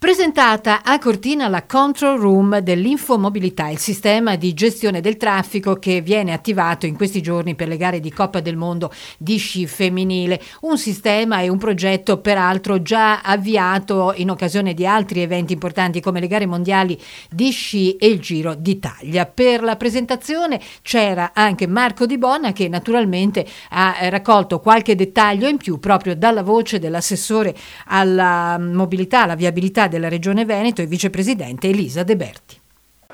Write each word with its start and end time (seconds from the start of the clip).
Presentata 0.00 0.82
a 0.82 0.98
Cortina 0.98 1.46
la 1.48 1.66
Control 1.66 2.18
Room 2.18 2.60
dell'Infomobilità, 2.60 3.68
il 3.68 3.76
sistema 3.76 4.36
di 4.36 4.54
gestione 4.54 5.02
del 5.02 5.18
traffico 5.18 5.74
che 5.74 6.00
viene 6.00 6.32
attivato 6.32 6.86
in 6.86 6.96
questi 6.96 7.20
giorni 7.20 7.54
per 7.54 7.68
le 7.68 7.76
gare 7.76 8.00
di 8.00 8.10
Coppa 8.10 8.40
del 8.40 8.56
Mondo 8.56 8.90
di 9.18 9.36
sci 9.36 9.66
femminile. 9.66 10.40
Un 10.62 10.78
sistema 10.78 11.42
e 11.42 11.50
un 11.50 11.58
progetto 11.58 12.16
peraltro 12.16 12.80
già 12.80 13.20
avviato 13.20 14.14
in 14.16 14.30
occasione 14.30 14.72
di 14.72 14.86
altri 14.86 15.20
eventi 15.20 15.52
importanti 15.52 16.00
come 16.00 16.20
le 16.20 16.28
gare 16.28 16.46
mondiali 16.46 16.98
di 17.30 17.50
sci 17.50 17.96
e 17.96 18.06
il 18.06 18.20
Giro 18.20 18.54
d'Italia. 18.54 19.26
Per 19.26 19.62
la 19.62 19.76
presentazione 19.76 20.62
c'era 20.80 21.32
anche 21.34 21.66
Marco 21.66 22.06
Di 22.06 22.16
Bona 22.16 22.52
che 22.52 22.68
naturalmente 22.68 23.46
ha 23.68 23.96
raccolto 24.08 24.60
qualche 24.60 24.94
dettaglio 24.94 25.46
in 25.46 25.58
più 25.58 25.78
proprio 25.78 26.16
dalla 26.16 26.42
voce 26.42 26.78
dell'assessore 26.78 27.54
alla 27.84 28.56
mobilità, 28.58 29.24
alla 29.24 29.34
viabilità 29.34 29.88
della 29.90 30.08
Regione 30.08 30.46
Veneto 30.46 30.80
e 30.80 30.86
vicepresidente 30.86 31.68
Elisa 31.68 32.02
De 32.02 32.16
Berti. 32.16 32.58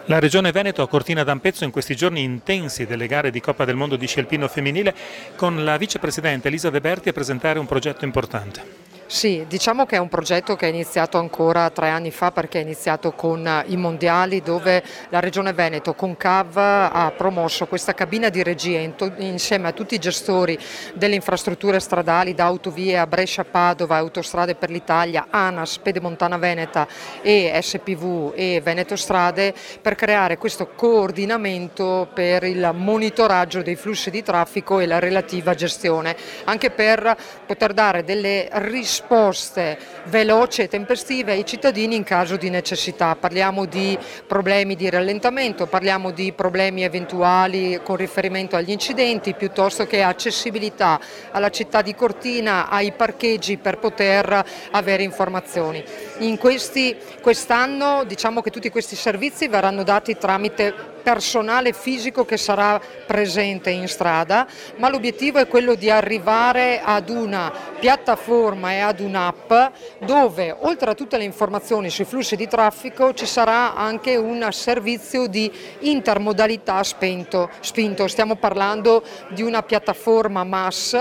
La 0.04 0.20
Regione 0.20 0.52
Veneto 0.52 0.82
a 0.82 0.88
Cortina 0.88 1.24
d'Ampezzo 1.24 1.64
in 1.64 1.72
questi 1.72 1.96
giorni 1.96 2.22
intensi 2.22 2.86
delle 2.86 3.08
gare 3.08 3.32
di 3.32 3.40
Coppa 3.40 3.64
del 3.64 3.74
Mondo 3.74 3.96
di 3.96 4.06
sci 4.06 4.20
alpino 4.20 4.46
femminile 4.46 4.94
con 5.34 5.64
la 5.64 5.76
vicepresidente 5.76 6.46
Elisa 6.46 6.70
De 6.70 6.80
Berti 6.80 7.08
a 7.08 7.12
presentare 7.12 7.58
un 7.58 7.66
progetto 7.66 8.04
importante. 8.04 8.94
Sì, 9.08 9.44
diciamo 9.46 9.86
che 9.86 9.94
è 9.94 10.00
un 10.00 10.08
progetto 10.08 10.56
che 10.56 10.66
è 10.66 10.68
iniziato 10.68 11.16
ancora 11.18 11.70
tre 11.70 11.90
anni 11.90 12.10
fa 12.10 12.32
perché 12.32 12.58
è 12.58 12.62
iniziato 12.62 13.12
con 13.12 13.46
eh, 13.46 13.62
i 13.68 13.76
mondiali 13.76 14.42
dove 14.42 14.82
la 15.10 15.20
Regione 15.20 15.52
Veneto 15.52 15.94
con 15.94 16.16
CAV 16.16 16.56
ha 16.56 17.12
promosso 17.16 17.66
questa 17.66 17.94
cabina 17.94 18.30
di 18.30 18.42
regia 18.42 18.80
insieme 19.18 19.68
a 19.68 19.72
tutti 19.72 19.94
i 19.94 20.00
gestori 20.00 20.58
delle 20.94 21.14
infrastrutture 21.14 21.78
stradali 21.78 22.34
da 22.34 22.46
autovie 22.46 22.98
a 22.98 23.06
Brescia, 23.06 23.44
Padova, 23.44 23.96
Autostrade 23.96 24.56
per 24.56 24.70
l'Italia, 24.70 25.28
ANAS, 25.30 25.78
Pedemontana 25.78 26.36
Veneta 26.36 26.88
e 27.22 27.56
SPV 27.62 28.32
e 28.34 28.60
Veneto 28.60 28.96
Strade 28.96 29.54
per 29.80 29.94
creare 29.94 30.36
questo 30.36 30.70
coordinamento 30.74 32.08
per 32.12 32.42
il 32.42 32.72
monitoraggio 32.74 33.62
dei 33.62 33.76
flussi 33.76 34.10
di 34.10 34.24
traffico 34.24 34.80
e 34.80 34.86
la 34.86 34.98
relativa 34.98 35.54
gestione, 35.54 36.16
anche 36.42 36.70
per 36.70 37.16
poter 37.46 37.72
dare 37.72 38.02
delle 38.02 38.48
risposte 38.50 38.94
risposte 38.96 39.76
veloci 40.04 40.62
e 40.62 40.68
tempestive 40.68 41.32
ai 41.32 41.44
cittadini 41.44 41.96
in 41.96 42.04
caso 42.04 42.36
di 42.36 42.48
necessità. 42.48 43.14
Parliamo 43.14 43.66
di 43.66 43.98
problemi 44.26 44.74
di 44.74 44.88
rallentamento, 44.88 45.66
parliamo 45.66 46.12
di 46.12 46.32
problemi 46.32 46.82
eventuali 46.82 47.80
con 47.82 47.96
riferimento 47.96 48.56
agli 48.56 48.70
incidenti, 48.70 49.34
piuttosto 49.34 49.86
che 49.86 50.02
accessibilità 50.02 50.98
alla 51.32 51.50
città 51.50 51.82
di 51.82 51.94
Cortina, 51.94 52.70
ai 52.70 52.92
parcheggi 52.92 53.58
per 53.58 53.78
poter 53.78 54.44
avere 54.70 55.02
informazioni. 55.02 55.84
In 56.18 56.38
questi, 56.38 56.96
quest'anno 57.20 58.04
diciamo 58.04 58.40
che 58.40 58.50
tutti 58.50 58.70
questi 58.70 58.96
servizi 58.96 59.48
verranno 59.48 59.82
dati 59.82 60.16
tramite 60.16 60.94
personale 61.06 61.72
fisico 61.72 62.24
che 62.24 62.36
sarà 62.36 62.80
presente 63.06 63.70
in 63.70 63.86
strada, 63.86 64.44
ma 64.78 64.88
l'obiettivo 64.88 65.38
è 65.38 65.46
quello 65.46 65.76
di 65.76 65.88
arrivare 65.88 66.80
ad 66.84 67.10
una 67.10 67.65
piattaforma 67.86 68.72
e 68.72 68.80
ad 68.80 68.98
un'app 68.98 69.52
dove 70.00 70.52
oltre 70.58 70.90
a 70.90 70.94
tutte 70.94 71.16
le 71.18 71.22
informazioni 71.22 71.88
sui 71.88 72.04
flussi 72.04 72.34
di 72.34 72.48
traffico 72.48 73.14
ci 73.14 73.26
sarà 73.26 73.76
anche 73.76 74.16
un 74.16 74.44
servizio 74.50 75.28
di 75.28 75.48
intermodalità 75.80 76.82
spento, 76.82 77.48
spinto. 77.60 78.08
Stiamo 78.08 78.34
parlando 78.34 79.04
di 79.28 79.42
una 79.42 79.62
piattaforma 79.62 80.42
MAS 80.42 80.94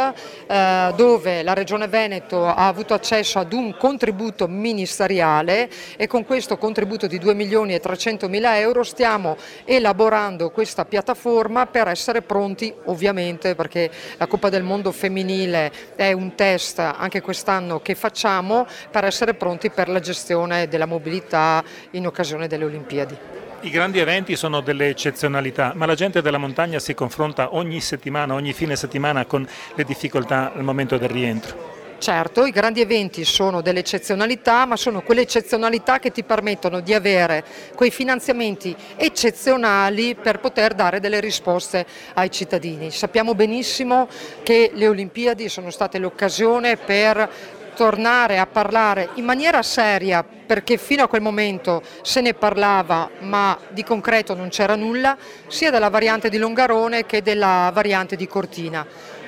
eh, 0.46 0.94
dove 0.96 1.42
la 1.42 1.54
Regione 1.54 1.88
Veneto 1.88 2.46
ha 2.46 2.68
avuto 2.68 2.94
accesso 2.94 3.40
ad 3.40 3.52
un 3.52 3.76
contributo 3.80 4.48
ministeriale 4.48 5.68
e 5.98 6.06
con 6.06 6.24
questo 6.24 6.56
contributo 6.60 7.08
di 7.08 7.18
2 7.18 7.34
milioni 7.34 7.74
e 7.74 7.80
300 7.80 8.30
mila 8.30 8.60
euro 8.60 8.84
stiamo 8.84 9.38
elaborando 9.64 10.52
questa 10.52 10.86
piattaforma 10.86 11.66
per 11.66 11.88
essere 11.88 12.22
pronti 12.22 12.72
ovviamente 12.84 13.56
perché 13.56 13.90
la 14.18 14.28
Coppa 14.28 14.50
del 14.50 14.62
Mondo 14.62 14.92
femminile 14.92 15.72
è 15.96 16.12
un 16.12 16.36
test 16.36 16.74
anche 16.82 17.22
quest'anno 17.22 17.82
che 17.82 17.96
facciamo 17.96 18.66
per 18.92 19.06
essere 19.06 19.34
pronti 19.34 19.70
per 19.70 19.90
la 19.90 20.00
gestione 20.00 20.68
della 20.68 20.86
mobilità 20.86 21.64
in 21.92 22.06
occasione 22.06 22.48
delle 22.48 22.66
Olimpiadi. 22.66 23.18
I 23.62 23.70
grandi 23.70 24.00
eventi 24.00 24.36
sono 24.36 24.62
delle 24.62 24.90
eccezionalità, 24.90 25.72
ma 25.76 25.86
la 25.86 25.96
gente 25.96 26.22
della 26.22 26.38
montagna 26.38 26.78
si 26.78 26.94
confronta 26.94 27.56
ogni 27.56 27.82
settimana, 27.82 28.36
ogni 28.36 28.54
fine 28.54 28.76
settimana 28.76 29.26
con 29.26 29.48
le 29.74 29.84
difficoltà 29.84 30.54
al 30.54 30.64
momento 30.64 30.98
del 30.98 31.10
rientro. 31.10 31.75
Certo, 31.98 32.46
i 32.46 32.52
grandi 32.52 32.82
eventi 32.82 33.24
sono 33.24 33.62
delle 33.62 33.80
eccezionalità, 33.80 34.66
ma 34.66 34.76
sono 34.76 35.02
quelle 35.02 35.22
eccezionalità 35.22 35.98
che 35.98 36.12
ti 36.12 36.24
permettono 36.24 36.82
di 36.82 36.94
avere 36.94 37.44
quei 37.74 37.90
finanziamenti 37.90 38.76
eccezionali 38.98 40.14
per 40.14 40.40
poter 40.40 40.74
dare 40.74 41.00
delle 41.00 41.20
risposte 41.20 41.86
ai 42.14 42.30
cittadini. 42.30 42.92
Sappiamo 42.92 43.34
benissimo 43.34 44.08
che 44.44 44.72
le 44.74 44.88
Olimpiadi 44.88 45.48
sono 45.48 45.72
state 45.72 45.98
l'occasione 45.98 46.76
per 46.76 47.30
tornare 47.76 48.40
a 48.40 48.46
parlare 48.46 49.10
in 49.16 49.26
maniera 49.26 49.62
seria 49.62 50.24
perché 50.24 50.78
fino 50.78 51.04
a 51.04 51.08
quel 51.08 51.22
momento 51.22 51.82
se 52.04 52.22
ne 52.22 52.34
parlava 52.34 53.10
ma 53.20 53.58
di 53.70 53.84
concreto 53.84 54.34
non 54.34 54.48
c'era 54.48 54.76
nulla 54.76 55.18
sia 55.48 55.72
della 55.72 55.90
variante 55.90 56.30
di 56.30 56.38
Longarone 56.38 57.06
che 57.06 57.22
della 57.22 57.70
variante 57.74 58.16
di 58.16 58.28
Cortina. 58.28 58.86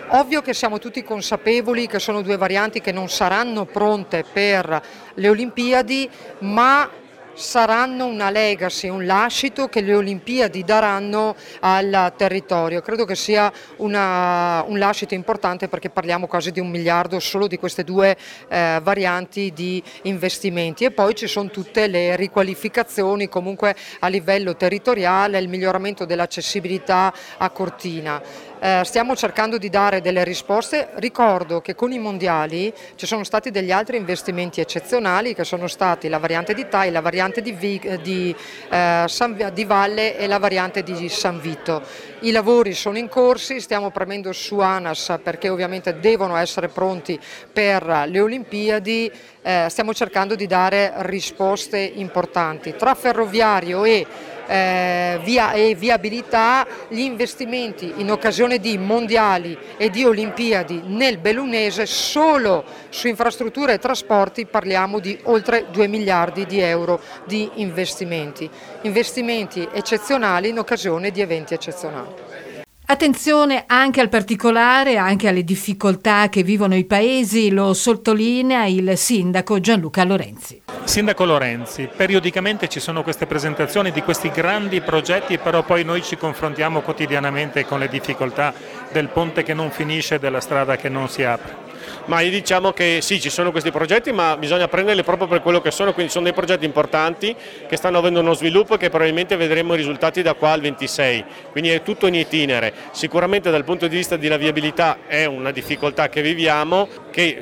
Ovvio 0.10 0.42
che 0.42 0.54
siamo 0.54 0.80
tutti 0.80 1.04
consapevoli 1.04 1.86
che 1.86 2.00
sono 2.00 2.22
due 2.22 2.38
varianti 2.38 2.80
che 2.80 2.94
non 2.94 3.10
saranno 3.10 3.66
pronte 3.66 4.24
per 4.24 4.82
le 5.16 5.28
Olimpiadi, 5.28 6.10
ma 6.40 6.90
saranno 7.34 8.06
una 8.06 8.32
legacy, 8.32 8.88
un 8.88 9.06
lascito 9.06 9.68
che 9.68 9.82
le 9.82 9.94
Olimpiadi 9.94 10.64
daranno 10.64 11.36
al 11.60 12.14
territorio. 12.16 12.82
Credo 12.82 13.04
che 13.04 13.16
sia 13.16 13.52
una, 13.78 14.64
un 14.66 14.80
lascito 14.80 15.14
importante 15.14 15.68
perché 15.68 15.90
parliamo 15.90 16.26
quasi 16.26 16.52
di 16.52 16.62
un 16.62 16.70
miliardo 16.70 17.20
solo 17.20 17.46
di 17.46 17.58
queste 17.58 17.84
due 17.84 18.18
eh, 18.48 18.80
varianti 18.82 19.52
di 19.54 19.84
investimenti 20.04 20.86
e 20.86 20.92
poi 20.92 21.16
ci 21.16 21.28
sono 21.28 21.50
tutte 21.50 21.88
le 21.88 22.16
riqualificazioni 22.16 23.28
comunque 23.28 23.76
a 24.00 24.08
livello 24.08 24.56
territoriale, 24.56 25.38
il 25.38 25.50
miglioramento 25.50 26.06
dell'accessibilità 26.06 27.14
a 27.38 27.50
Cortina. 27.50 28.22
Eh, 28.60 28.82
stiamo 28.86 29.16
cercando 29.16 29.60
di 29.60 29.70
dare 29.70 30.02
delle 30.02 30.24
risposte. 30.24 30.90
Ricordo 30.96 31.62
che 31.62 31.76
con 31.76 31.92
i 31.92 32.00
mondiali 32.00 32.74
ci 32.96 33.06
sono 33.06 33.24
stati 33.24 33.52
degli 33.52 33.72
altri 33.72 33.98
investimenti 33.98 34.62
eccezionali 34.62 35.36
che 35.36 35.44
sono 35.44 35.68
stati 35.68 36.08
la 36.08 36.18
variante 36.18 36.56
di 36.56 36.68
Tai, 36.68 36.90
la 36.90 37.02
variante 37.02 37.42
di, 37.42 37.52
Vi, 37.52 38.00
di, 38.02 38.36
eh, 38.70 39.06
San, 39.08 39.52
di 39.54 39.64
Valle 39.64 40.18
e 40.18 40.26
la 40.26 40.40
variante 40.40 40.82
di 40.82 41.08
San 41.08 41.40
Vito. 41.40 41.84
I 42.22 42.32
lavori 42.32 42.74
sono 42.74 42.98
in 42.98 43.10
corsi, 43.10 43.62
stiamo 43.62 43.92
premendo 43.92 44.34
su 44.34 44.58
ANAS 44.58 45.20
perché 45.22 45.50
ovviamente 45.50 46.00
devono 46.00 46.36
essere 46.36 46.68
pronti 46.68 47.20
per 47.54 48.06
le 48.08 48.20
Olimpiadi, 48.20 49.12
eh, 49.44 49.68
stiamo 49.70 49.94
cercando 49.94 50.34
di 50.34 50.48
dare 50.48 50.94
risposte 50.98 51.78
importanti. 51.78 52.76
Tra 52.76 52.96
ferroviario 52.96 53.84
e 53.84 54.36
eh, 54.48 55.20
via 55.24 55.52
e 55.52 55.76
viabilità 55.76 56.66
gli 56.88 57.00
investimenti 57.00 57.94
in 57.98 58.12
occasione 58.12 58.60
di 58.60 58.78
mondiali 58.78 59.58
e 59.78 59.90
di 59.90 60.04
Olimpiadi 60.04 60.82
nel 60.86 61.18
Bellunese 61.18 61.86
solo 61.86 62.64
su 62.90 63.08
infrastrutture 63.08 63.74
e 63.74 63.80
trasporti 63.80 64.46
parliamo 64.46 65.00
di 65.00 65.18
oltre 65.24 65.68
2 65.72 65.88
miliardi 65.88 66.46
di 66.46 66.60
euro 66.60 67.00
di 67.26 67.50
investimenti, 67.56 68.50
investimenti 68.82 69.68
eccezionali 69.72 70.50
in 70.50 70.60
occasione 70.60 71.12
di 71.12 71.22
eventi 71.22 71.54
eccezionali. 71.54 72.47
Attenzione 72.90 73.66
anche 73.68 74.00
al 74.00 74.08
particolare, 74.08 74.96
anche 74.96 75.28
alle 75.28 75.44
difficoltà 75.44 76.30
che 76.30 76.42
vivono 76.42 76.74
i 76.74 76.86
paesi, 76.86 77.52
lo 77.52 77.74
sottolinea 77.74 78.66
il 78.66 78.98
sindaco 78.98 79.60
Gianluca 79.60 80.06
Lorenzi. 80.06 80.62
Sindaco 80.86 81.26
Lorenzi, 81.26 81.90
periodicamente 81.94 82.70
ci 82.70 82.80
sono 82.80 83.04
queste 83.04 83.26
presentazioni 83.26 83.92
di 83.92 84.02
questi 84.02 84.30
grandi 84.30 84.80
progetti, 84.80 85.38
però 85.38 85.64
poi 85.64 85.84
noi 85.84 86.02
ci 86.02 86.16
confrontiamo 86.16 86.80
quotidianamente 86.80 87.66
con 87.66 87.80
le 87.80 87.90
difficoltà 87.90 88.54
del 88.90 89.10
ponte 89.10 89.44
che 89.44 89.54
non 89.54 89.70
finisce 89.70 90.16
e 90.16 90.20
della 90.20 90.40
strada 90.40 90.78
che 90.78 90.88
non 90.88 91.10
si 91.10 91.24
apre. 91.24 91.67
Ma 92.06 92.22
diciamo 92.22 92.72
che 92.72 93.00
sì, 93.02 93.20
ci 93.20 93.30
sono 93.30 93.52
questi 93.52 93.72
progetti, 93.72 94.12
ma 94.12 94.38
bisogna 94.38 94.68
prenderli 94.68 95.04
proprio 95.04 95.28
per 95.28 95.42
quello 95.42 95.62
che 95.62 95.72
sono, 95.72 95.94
quindi 95.94 96.12
sono 96.12 96.26
dei 96.26 96.34
progetti 96.34 96.66
importanti 96.66 97.36
che 97.68 97.76
stanno 97.76 97.98
avendo 97.98 98.20
uno 98.20 98.34
sviluppo 98.34 98.76
e 98.76 98.78
che 98.78 98.90
probabilmente 98.90 99.36
vedremo 99.36 99.74
i 99.74 99.78
risultati 99.78 100.22
da 100.22 100.34
qua 100.34 100.52
al 100.52 100.62
26, 100.62 101.26
quindi 101.52 101.72
è 101.72 101.82
tutto 101.82 102.08
in 102.08 102.16
itinere. 102.16 102.74
Sicuramente 102.92 103.52
dal 103.52 103.64
punto 103.64 103.88
di 103.88 103.96
vista 103.96 104.18
della 104.18 104.38
viabilità 104.38 105.00
è 105.08 105.26
una 105.26 105.52
difficoltà 105.52 106.10
che 106.10 106.22
viviamo, 106.22 106.88
che 107.12 107.42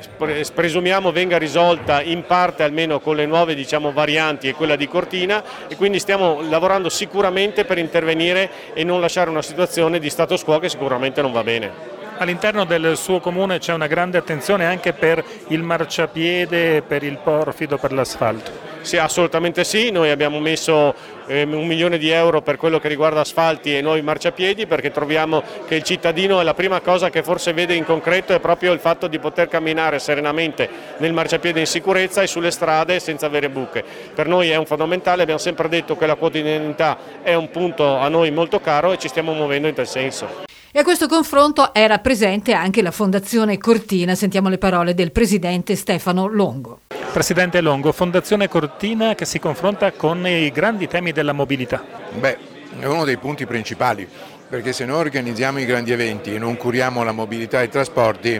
presumiamo 0.54 1.12
venga 1.12 1.38
risolta 1.38 2.02
in 2.02 2.24
parte 2.24 2.62
almeno 2.62 3.00
con 3.00 3.16
le 3.16 3.26
nuove 3.26 3.54
diciamo, 3.54 3.92
varianti 3.92 4.48
e 4.48 4.54
quella 4.54 4.76
di 4.76 4.88
Cortina 4.88 5.42
e 5.68 5.76
quindi 5.76 5.98
stiamo 5.98 6.40
lavorando 6.48 6.88
sicuramente 6.88 7.64
per 7.64 7.78
intervenire 7.78 8.50
e 8.74 8.84
non 8.84 9.00
lasciare 9.00 9.30
una 9.30 9.42
situazione 9.42 9.98
di 9.98 10.10
status 10.10 10.42
quo 10.42 10.58
che 10.58 10.68
sicuramente 10.68 11.22
non 11.22 11.32
va 11.32 11.42
bene. 11.42 11.95
All'interno 12.18 12.64
del 12.64 12.96
suo 12.96 13.20
comune 13.20 13.58
c'è 13.58 13.74
una 13.74 13.86
grande 13.86 14.16
attenzione 14.16 14.64
anche 14.64 14.94
per 14.94 15.22
il 15.48 15.62
marciapiede 15.62 16.80
per 16.80 17.02
il 17.02 17.18
porfido, 17.18 17.76
per 17.76 17.92
l'asfalto. 17.92 18.50
Sì, 18.80 18.96
assolutamente 18.96 19.64
sì, 19.64 19.90
noi 19.90 20.10
abbiamo 20.10 20.40
messo 20.40 20.94
eh, 21.26 21.42
un 21.42 21.66
milione 21.66 21.98
di 21.98 22.08
euro 22.08 22.40
per 22.40 22.56
quello 22.56 22.78
che 22.78 22.88
riguarda 22.88 23.20
asfalti 23.20 23.76
e 23.76 23.82
nuovi 23.82 24.00
marciapiedi 24.00 24.66
perché 24.66 24.92
troviamo 24.92 25.42
che 25.66 25.74
il 25.74 25.82
cittadino 25.82 26.40
è 26.40 26.44
la 26.44 26.54
prima 26.54 26.80
cosa 26.80 27.10
che 27.10 27.22
forse 27.22 27.52
vede 27.52 27.74
in 27.74 27.84
concreto 27.84 28.32
è 28.32 28.40
proprio 28.40 28.72
il 28.72 28.78
fatto 28.78 29.08
di 29.08 29.18
poter 29.18 29.48
camminare 29.48 29.98
serenamente 29.98 30.70
nel 30.98 31.12
marciapiede 31.12 31.60
in 31.60 31.66
sicurezza 31.66 32.22
e 32.22 32.28
sulle 32.28 32.50
strade 32.50 32.98
senza 32.98 33.26
avere 33.26 33.50
buche. 33.50 33.84
Per 34.14 34.26
noi 34.26 34.48
è 34.50 34.56
un 34.56 34.64
fondamentale, 34.64 35.20
abbiamo 35.20 35.40
sempre 35.40 35.68
detto 35.68 35.96
che 35.96 36.06
la 36.06 36.14
quotidianità 36.14 36.96
è 37.22 37.34
un 37.34 37.50
punto 37.50 37.96
a 37.96 38.08
noi 38.08 38.30
molto 38.30 38.60
caro 38.60 38.92
e 38.92 38.98
ci 38.98 39.08
stiamo 39.08 39.34
muovendo 39.34 39.68
in 39.68 39.74
tal 39.74 39.86
senso. 39.86 40.45
E 40.76 40.80
a 40.80 40.84
questo 40.84 41.08
confronto 41.08 41.72
era 41.72 42.00
presente 42.00 42.52
anche 42.52 42.82
la 42.82 42.90
Fondazione 42.90 43.56
Cortina. 43.56 44.14
Sentiamo 44.14 44.50
le 44.50 44.58
parole 44.58 44.92
del 44.92 45.10
presidente 45.10 45.74
Stefano 45.74 46.26
Longo. 46.26 46.80
Presidente 47.14 47.62
Longo, 47.62 47.92
Fondazione 47.92 48.46
Cortina 48.46 49.14
che 49.14 49.24
si 49.24 49.38
confronta 49.38 49.92
con 49.92 50.26
i 50.26 50.50
grandi 50.50 50.86
temi 50.86 51.12
della 51.12 51.32
mobilità. 51.32 51.82
Beh, 52.18 52.36
è 52.78 52.84
uno 52.84 53.04
dei 53.04 53.16
punti 53.16 53.46
principali, 53.46 54.06
perché 54.50 54.74
se 54.74 54.84
noi 54.84 54.98
organizziamo 54.98 55.60
i 55.60 55.64
grandi 55.64 55.92
eventi 55.92 56.34
e 56.34 56.38
non 56.38 56.58
curiamo 56.58 57.02
la 57.02 57.12
mobilità 57.12 57.62
e 57.62 57.64
i 57.64 57.70
trasporti, 57.70 58.38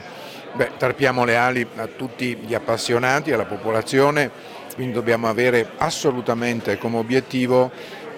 beh, 0.53 0.73
tarpiamo 0.77 1.25
le 1.25 1.37
ali 1.37 1.67
a 1.77 1.87
tutti 1.87 2.37
gli 2.37 2.53
appassionati, 2.53 3.33
alla 3.33 3.47
popolazione, 3.47 4.31
quindi 4.75 4.93
dobbiamo 4.93 5.27
avere 5.27 5.71
assolutamente 5.79 6.77
come 6.77 6.99
obiettivo 6.99 7.71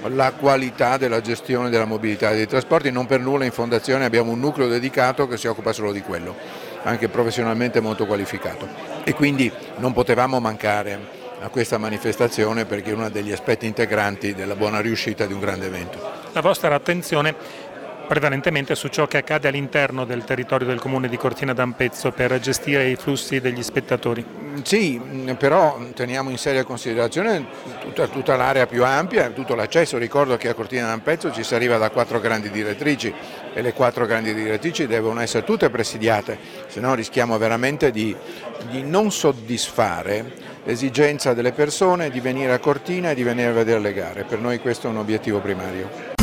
la 0.07 0.33
qualità 0.33 0.97
della 0.97 1.21
gestione 1.21 1.71
della 1.71 1.85
mobilità 1.85 2.31
e 2.31 2.37
dei 2.37 2.47
trasporti, 2.47 2.91
non 2.91 3.07
per 3.07 3.21
nulla 3.21 3.45
in 3.45 3.51
Fondazione 3.51 4.05
abbiamo 4.05 4.33
un 4.33 4.41
nucleo 4.41 4.69
dedicato 4.69 5.27
che 5.27 5.37
si 5.37 5.47
occupa 5.47 5.73
solo 5.73 5.93
di 5.93 6.01
quello, 6.01 6.35
anche 6.83 7.09
professionalmente 7.09 7.81
molto 7.81 8.07
qualificato 8.07 8.69
e 9.05 9.15
quindi 9.15 9.51
non 9.79 9.93
potevamo 9.93 10.39
mancare 10.41 11.17
a 11.41 11.49
questa 11.49 11.79
manifestazione 11.79 12.65
perché 12.65 12.91
è 12.91 12.95
uno 12.95 13.09
degli 13.11 13.33
aspetti 13.33 13.67
integranti 13.67 14.35
della 14.35 14.57
buona 14.57 14.81
riuscita 14.81 15.27
di 15.27 15.33
un 15.33 15.41
grande 15.41 15.67
evento. 15.67 15.99
La 16.33 16.41
vostra 16.41 16.75
attenzione 16.75 17.35
prevalentemente 18.09 18.75
su 18.75 18.89
ciò 18.89 19.07
che 19.07 19.19
accade 19.19 19.49
all'interno 19.49 20.05
del 20.07 20.25
territorio 20.25 20.67
del 20.67 20.81
comune 20.81 21.09
di 21.09 21.19
Cortina 21.19 21.53
d'Ampezzo 21.53 22.11
per 22.11 22.41
gestire 22.41 22.89
i 22.89 22.97
flussi 22.97 23.39
degli 23.39 23.63
spettatori. 23.63 24.25
Sì, 24.63 25.01
però 25.39 25.79
teniamo 25.95 26.31
in 26.31 26.39
seria 26.39 26.65
considerazione 26.65 27.47
tutta, 27.81 28.09
tutta 28.09 28.35
l'area 28.35 28.67
più 28.67 28.85
ampia, 28.85 29.29
tutto 29.29 29.55
l'accesso. 29.55 29.99
Ricordo 29.99 30.37
che 30.37 30.49
a 30.49 30.55
Cortina 30.55 30.87
d'Ampezzo 30.87 31.31
ci 31.31 31.45
si 31.45 31.55
arriva 31.55 31.77
da 31.77 31.91
quattro 31.91 32.19
grandi 32.19 32.51
direttrici 32.51 33.15
e 33.53 33.63
le 33.63 33.73
quattro 33.75 34.07
grandi 34.07 34.33
direttrici 34.35 34.87
devono 34.87 35.21
essere 35.21 35.45
tutte 35.45 35.69
presidiate, 35.69 36.39
se 36.67 36.81
no 36.81 36.95
rischiamo 36.95 37.37
veramente 37.37 37.91
di, 37.91 38.17
di 38.71 38.83
non 38.83 39.13
soddisfare 39.13 40.47
l'esigenza 40.65 41.35
delle 41.35 41.53
persone 41.53 42.11
di 42.11 42.21
venire 42.21 42.53
a 42.53 42.59
Cortina 42.59 43.11
e 43.11 43.15
di 43.15 43.23
venire 43.23 43.49
a 43.49 43.53
vedere 43.53 43.81
le 43.81 43.93
gare. 43.93 44.25
Per 44.25 44.39
noi 44.39 44.59
questo 44.61 44.87
è 44.87 44.91
un 44.91 44.97
obiettivo 44.97 45.39
primario. 45.41 46.18